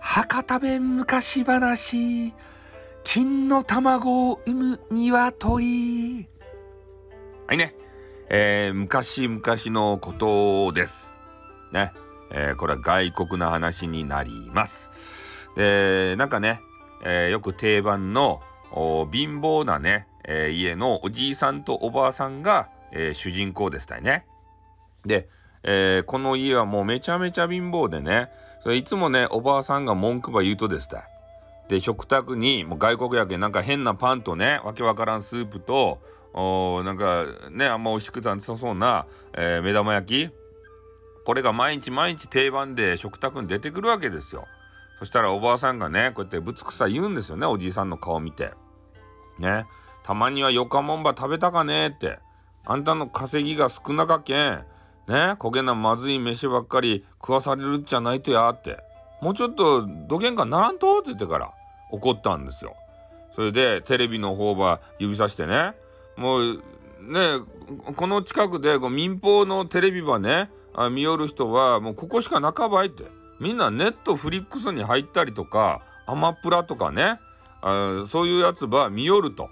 [0.00, 2.32] 博多弁昔話。
[3.04, 6.28] 金の卵を産む鶏。
[7.46, 7.74] はいね、
[8.30, 11.18] えー、昔々のことです。
[11.72, 11.92] ね、
[12.30, 14.90] えー、これは外国の話になります。
[15.56, 16.62] でなんかね、
[17.04, 18.40] えー、よく定番の
[19.12, 24.24] 貧乏なね、えー、家のおじいさんとおばあさんが、えー、主人公でしたよね。
[25.08, 25.28] で、
[25.64, 28.30] えー、この家はもうめちゃめちゃ貧乏でね。
[28.62, 31.08] それいつもねおばあさんが文句ば言うとですた
[31.68, 36.00] で食卓にもう外国やけんなんか変なパンとねわけわからんスープと
[36.34, 40.34] おなんかねあんま美味しくなさそうな、えー、目玉焼き。
[41.24, 44.46] これが毎日毎日定番で食卓に出てくるわけですよ。
[44.98, 48.52] そしたらおばあさんがねこうやってぶつくさ言うんですよねおじいさんの顔見て。
[49.38, 49.66] ね。
[50.04, 52.18] たまにはよかもんば食べたかねって。
[52.64, 54.64] あんたの稼ぎが少なかけん。
[55.08, 58.78] ね焦げなまずい飯ばっかり食わされるんじゃないとやって。
[59.20, 60.98] もうちょっとどげんかならんと？
[60.98, 61.52] って言ってから
[61.90, 62.76] 怒ったんですよ。
[63.34, 65.74] それでテレビの方ば指さしてね。
[66.16, 66.62] もう
[67.00, 67.40] ね
[67.96, 73.04] この近くでこう民放のテレビばねあ見よる人はもうここしかなかばいって。
[73.40, 77.20] みんなネットフリックスに入ったりとかアマプラとかね
[77.62, 79.48] あそういうやつば見よると。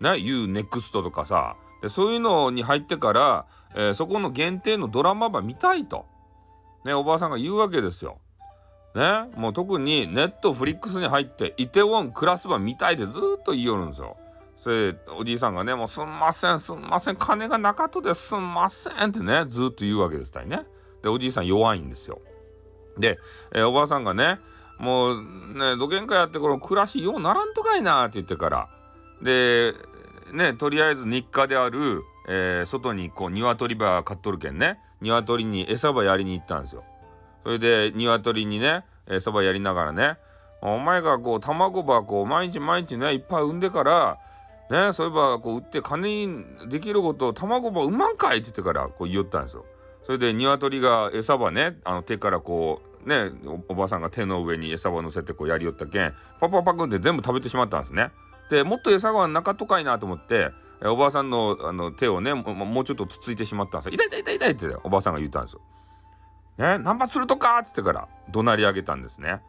[0.00, 1.56] ね UNEXT とかさ
[1.88, 6.06] そういうのに入ってから、えー、そこの限定のドラマば見たいと
[6.84, 8.18] ねおばあさんが言うわけですよ。
[8.94, 14.16] ねもう特にネットフリックスに入ってイテウォンクラスば見たいでずっと言いよるんですよ。
[14.60, 20.66] それおじいさんがね「もうすんませんすんません金がなかったですすんません」ってねずっと言うわけですたいね。
[21.02, 22.20] でおじいさん弱いんですよ。
[22.98, 23.18] で、
[23.52, 24.40] えー、おばあさんがね
[24.78, 25.22] もう
[25.54, 28.68] ねどげんかやってこの暮らしようならんとかいなって言ってから
[29.22, 29.74] で
[30.32, 36.84] ねとりあえず日課である、えー、外にこう鶏場買っとるけんね鶏に餌場やりに行ったんですよ。
[37.44, 40.16] それで鶏にね餌場やりながらね
[40.60, 44.18] お前がこう卵ばこう毎日毎日ねいっぱい産んでから
[44.70, 48.38] ねそういえばこう売って金にできることを卵ば産まんかい？
[48.38, 49.64] って言ってからこう言いよったんですよ。
[50.04, 53.30] それで鶏が餌場ねあの手からこうね
[53.68, 58.10] おばさんが手の上に餌場乗せてこうやりよったけんパパパクンって全部食べてしまったんですね。
[58.50, 60.50] でもっと餌がなかとかいなと思って
[60.84, 64.08] おばあさんのあの手をねもうちょっとつついてしまったんですよ。
[64.08, 65.60] 痛い痛い痛い痛いっておばあさんが言ったんですよ。
[66.58, 67.58] ねナンパするとか？
[67.58, 69.40] っつってから怒鳴り上げたんですね。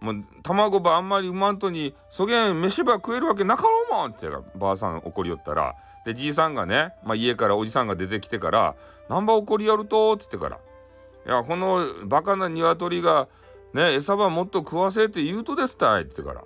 [0.00, 5.74] もう卵ばあんまり産まんとにそげん飯ば食えるわけなかろうもんってばあさん怒りよったら
[6.06, 8.76] でじいさんがね、まあ、家からおじさんが出てきてから
[9.10, 10.60] 「なんば怒りやると」って言ってから
[11.26, 13.26] 「いやこのバカな鶏が
[13.74, 16.44] ね餌ばもっと食わせって言うとですたい」って言ってから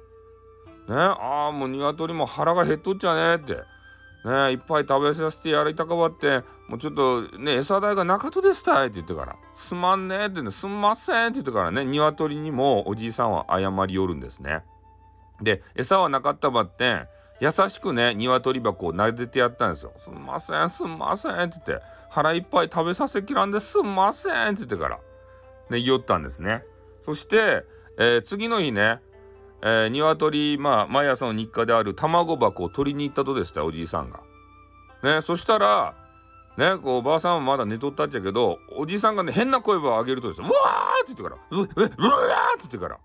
[0.89, 3.55] ねああもう鶏も腹が減っとっちゃねって
[4.25, 14.65] ねいっぱい食べさせてやりたかばってもうちょっとね餌代がなかとですたいって言ってから「すまんね」ってね「すんません」って言ってからね鶏にもおじいさんは謝りよるんですね。
[15.41, 17.09] で餌はなかったばって
[17.41, 19.93] 優しくね鶏箱を撫でてやったんですよ。
[19.99, 24.99] すんませんすんませんって言って腹いっぱい食べさせきらんですんませんって言ってから
[25.71, 26.65] ね言おったんですね。
[27.01, 27.65] そして、
[27.99, 29.01] えー、次の日ね
[29.63, 34.21] えー、鶏、まあ、毎朝の日課である卵箱を取りに行ったとですたおじいさんが。
[35.03, 35.95] ね、そしたら、
[36.57, 41.99] ね、こう、おばあさんはまだ寝とったっちゃけど、おじいさんがね、変な声を上げるとですよ、うわーって言ってから、う、え、うわーって
[42.59, 42.99] 言ってから、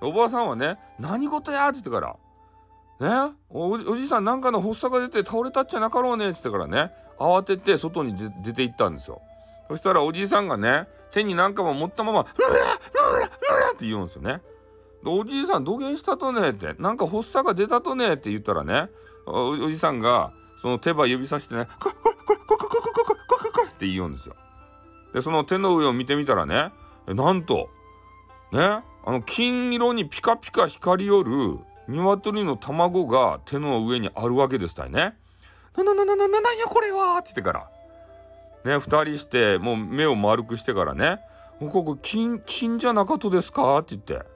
[0.00, 9.22] おばあさんはね、何事やって言ってから、ね、おおじいさんなんかの発作が出て倒れたっちゃなかろうねって言ってからね、慌てて外に出て行ったんですよ。
[9.68, 14.40] そしたらおじいさんがね、手に何かも持ったまま、うわーうわーうわーって言うんですよね。
[15.04, 18.88] おじいさん土下したとねってなんか発作が出たとねって言ったらね
[19.26, 24.36] おじさんがその手羽指さしてね「これこれこれこれこれこれこれこれ」って言うんですよ。
[25.12, 26.72] でその手の上を見てみたらね
[27.06, 27.68] なんと
[28.52, 31.58] ねあの金色にピカピカ光りよる
[31.88, 35.16] 鶏の卵が手の上にあるわけですたいね。
[35.76, 37.52] なななななななんやこれはって言ってか
[38.64, 41.18] らね二人してもう目を丸くしてからね
[41.58, 44.32] 「ここ金金じゃなかとですか?」って言って。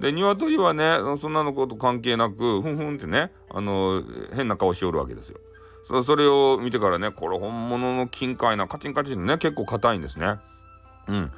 [0.00, 4.02] で鶏はねそんなのこと関係なくふんふんってねあの
[4.34, 5.38] 変な顔しおるわけですよ。
[5.84, 10.36] そそれを見てからねこれ本物の金塊なカチンカチンね結構硬いんですね。
[11.08, 11.32] うん。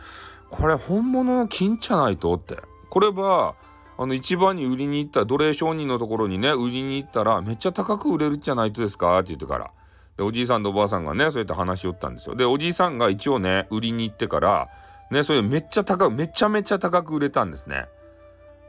[0.48, 2.56] これ本物の金じゃないとって。
[2.88, 3.56] これは
[3.98, 9.70] あの一番に売りに行った奴隷商人のところにね売りに行ったらめっちゃ高く売れるじゃないとですかって言ってから。
[10.16, 12.36] でおじいさんとおばあさんがねそうやって話しよったんですよ。
[12.36, 14.68] でおじいさんが一応ね売りに行ってから
[15.10, 17.86] ねそれめっちゃ高くめちゃめちゃ高く売れたんですね。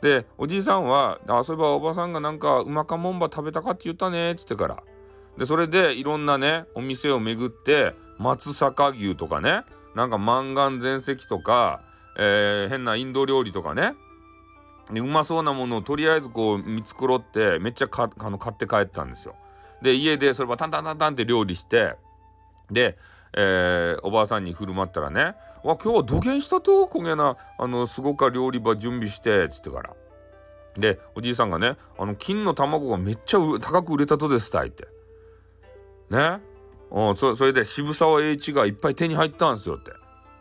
[0.01, 4.83] でおじいさんは「あそういえばおばさんがなんかうまかもんば食べたかって言ったね」っつってから
[5.37, 9.63] でそれでいろんなねお店を巡って松阪牛とかね
[9.95, 11.81] なんかマンガン全席とか、
[12.17, 13.93] えー、変なインド料理とかね
[14.91, 19.35] でうまそうなものをとりあえずこう見繕ってめっちゃかあの買って帰ったんですよ。
[19.81, 21.95] で家でそれはタンタンタンタンって料理して
[22.71, 22.97] で、
[23.33, 29.93] えー、おばあさんに振る舞ったらね「わ今日は土下したと焦げなあのすごか料理場準備して」っつってから。
[30.77, 34.87] でおじいさんがね「あの金の卵がめっちゃ高く売れたとですたい」って。
[36.09, 36.39] ね
[36.89, 39.91] おそそれで渋沢栄一がいっぱい手に入ったんですよって。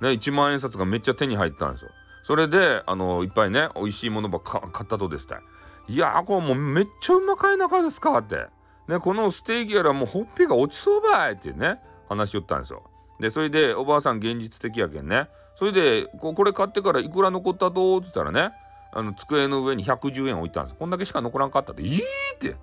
[0.00, 1.90] ね1万円札がめっちゃ手に入ったんですよ。
[2.22, 5.42] それであのいっぱいね美味しいものば買ったとですたい。
[5.88, 8.18] いやーこれもうめっちゃうまかい中ですか？
[8.18, 8.46] って。
[8.88, 12.82] ねこのステーキやらもうほっぺが落ちそうばいってね話しよったんですよ。
[13.20, 15.28] でそれでおばあさん現実的やけんね。
[15.56, 17.98] それでこれ買ってからいくら残ったと？
[17.98, 18.54] って言ったらね
[18.92, 22.56] あの机の上に110円置いたんですこんだけしか残らんかったって「いい!」って。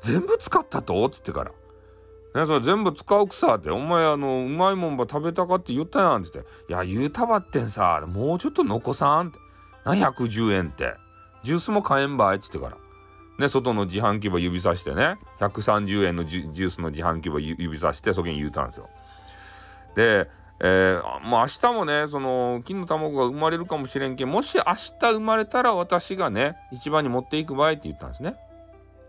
[0.00, 1.04] 全部使ったと？
[1.06, 1.50] っつってから。
[2.34, 6.30] ね、それ全部使うくさって「お前あのうまいもんば食べたかって言ったやん」って。
[6.34, 8.02] 言って「いや言うたばってんさ。
[8.06, 9.38] もうちょっと残さん」って
[9.84, 10.94] 「な110円って。
[11.42, 12.76] ジュースも買えんばい」っつってから。
[13.38, 18.88] ね外の自販機ば指さしてね130円のジュースの自販機ば指さしてそげに言うたんですよ。
[19.94, 20.28] で
[20.60, 28.36] えー、もう明日もねその金の卵が生まれるかもしれんけんもし明日生まれたら私がね一番に持っていく場合って言ったんですね。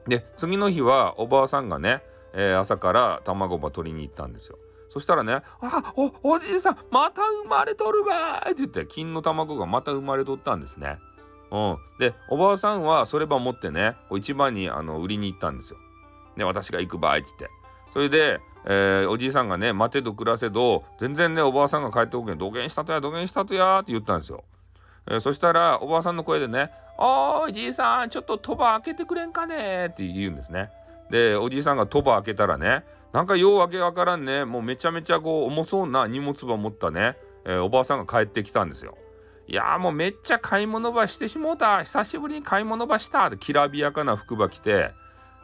[0.08, 2.02] で次の日はおばあさんがね、
[2.34, 4.58] えー、朝から卵ば取りに行ったんですよ。
[4.90, 11.00] そしたらね「あおおじいさんまた生まれとるばい!」って言って金の卵がまた生まれとったんですね。
[11.56, 15.80] うん、でおばあさんはそれば持ってねこう一番にあの売りに行ったんですよ。
[16.36, 17.50] で私が行く場合って言って。
[17.94, 24.44] それでえー、おじいさんがね待てど暮らせど全然ねおばあさんが帰っておけん土下したとや土下したとやって言ったんですよ、
[25.08, 30.72] えー、そしたらおばあさんの声でね「おーじいさんちょっと鳥羽開けてくれんかね」って言うんですね。
[31.12, 38.98] でおじいさんが鳥羽開けたらねなんかようわけわからんねもうめちゃめちゃこう重そうな荷物ば持ったね、えー、おばあさんが帰ってきたんですよ。
[39.48, 41.84] いやもうめっちゃ買い物ばしてしもうた。
[41.84, 43.28] 久しぶりに買い物ばした。
[43.28, 44.92] ってきらびやかな服ば着て。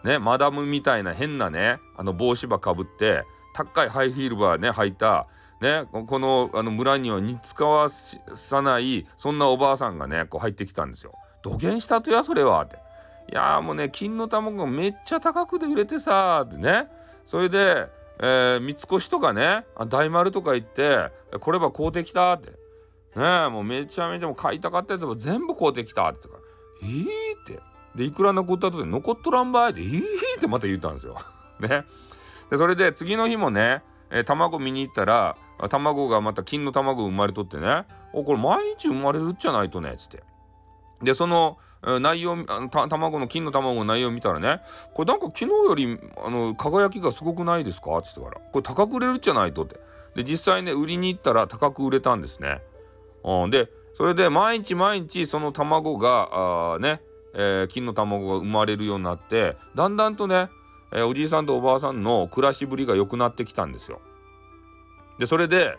[0.04, 5.28] ねマダムみたいな変なねあの帽子ばかぶって高いハイヒールばね履いた。
[5.62, 11.14] ねこのあの村には似つかわさないそんなおばあさんがねこう入ってきたんですよ。
[11.44, 12.64] 土下したとやそれは。
[12.64, 12.78] って。
[13.32, 16.44] いやもうね金の卵がめっちゃ高くで売れてさ。
[16.48, 16.88] ってね。
[17.28, 17.88] それで、
[18.20, 22.34] えー、三越とかね大丸とか行ってこれば買うてきた。
[22.34, 22.61] って。
[23.16, 26.44] ねもうめちゃめちゃもう買いたかったやつも全部買うてきたって言ったから
[26.84, 27.60] 「えー?」って
[27.96, 30.00] でいくら残ったとで残っとらんばいって「えー?」
[30.38, 31.16] ってまた言ったんですよ。
[31.60, 31.86] ね。
[32.50, 35.36] でそれで次の日もね、えー、卵見に行ったら
[35.70, 40.24] 卵がまた金の卵生まれとってね「おこれ毎日生まれるっちゃないとね」っつって。
[41.02, 44.62] でその内容卵の金の卵の内容見たらね
[44.94, 49.80] 「これなんか昨日よりあの輝きがすごくないですか?」っつってから「これ高く売れるっちゃないと」って
[50.16, 52.62] で実際ね売りに行ったら高く売れたんですね。
[53.24, 57.02] うん、でそれで毎日毎日その卵があね、
[57.34, 60.50] えー、金の卵が生まれるようになってだんだんとね、
[60.92, 64.02] えー、おじいさんとおばあさんの暮らしぶりが良くなってきたんですよ。
[65.20, 65.78] でそれで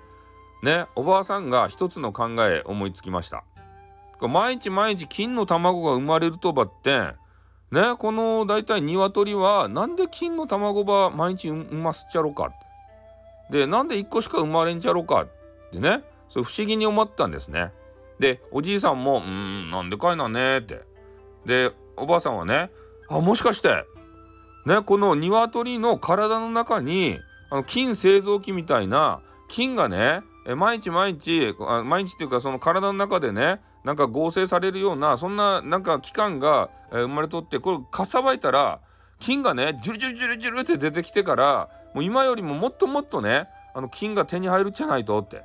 [0.62, 3.44] ねおばあさんが一つの考え思いつきました。
[4.28, 7.08] 毎日毎日金の卵が生まれるとばって
[7.72, 15.28] ねこの大体鶏はなんで金の卵ば毎日産ますっちゃろかってでなんで1個しか生まれんちゃろかっ
[15.72, 17.72] てねそれ不思議に思ったんですね。
[18.18, 20.80] でおじいさんも「うんなんでかいなね」って。
[21.44, 22.70] でおばあさんはね
[23.10, 23.84] 「あもしかして
[24.64, 27.20] ねこの鶏の体の中に
[27.50, 30.22] あの菌製造機みたいな菌がね
[30.56, 38.80] 毎日毎日毎日っていうかその体の中でねなんか合成されるようなそんななんか器官が、生まれとってこれかさばいたら
[39.18, 45.42] 菌がねジュルジュルジュルジュルって出てきてからもう今よりももっともっとねあの菌が手に入るじゃないとって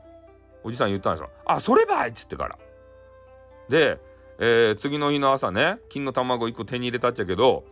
[0.63, 1.29] おじさん言ったんですよ。
[1.45, 2.57] あそればいっつってから。
[3.69, 3.99] で、
[4.39, 7.65] えー、次の日の朝ね金の卵1個手に入れたっちゃけど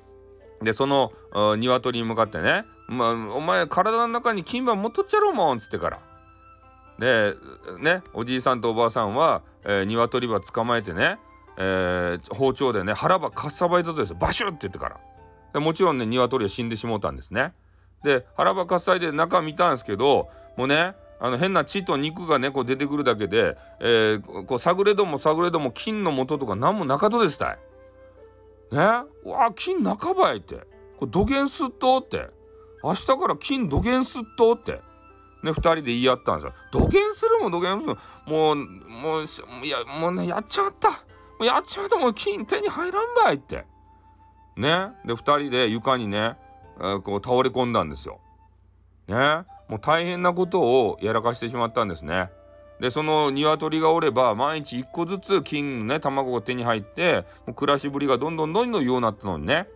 [0.62, 6.00] でその鶏に向かってね「まあ、お前体の中に金歯持っとっちゃろうもん」っつってから。
[7.00, 7.36] で
[7.80, 11.18] ねおじいさんとおばあさんは、えー、鶏ば捕まえてね、
[11.58, 14.98] えー、包丁でね腹ばかっさばいたとですよバシュッって言ってから
[15.54, 17.54] でもちろんね鶏は死んでしもうたんですね
[18.04, 27.58] で腹ばかっさいで中見たんですけどもうねあの変な血と肉がねこう出てくるだけで、えー、こう探れども探れども金の元とか何もなかとですたい。
[28.72, 28.80] ね？
[29.24, 30.56] うわ金半ばいって
[30.98, 32.30] これ土下すっとって
[32.84, 34.82] 明日から金土下すっとって
[35.46, 36.54] ね、2人で言い合ったんですよ。
[36.72, 37.96] 土下するも土下する
[38.26, 39.24] もう、もう、
[39.64, 40.90] いや、もうね、やっちまった。
[40.90, 40.96] も
[41.42, 43.64] うやっちまったもう金手に入らんばいって。
[44.58, 44.94] ね？
[45.06, 46.36] で、2人で床にね、
[46.80, 48.20] えー、こう倒れ込んだんですよ。
[49.08, 49.46] ね。
[49.68, 52.30] もう大変なことをやらかしてしまったんですね。
[52.80, 59.70] でその鶏がおれば毎日1個ずつ金のね卵が手に入ってもう暮らしぶりがどんどんどんどんようなったのにね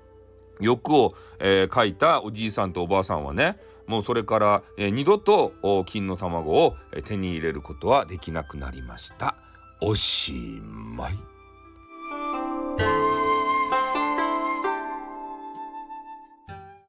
[0.60, 3.56] 欲を、えー、書いたおじいさんとおばあさんはね
[3.88, 5.54] もうそれから、えー、二度と
[5.86, 9.36] 金の卵を手に入れることはできなくなりました。
[9.82, 11.39] おしまい。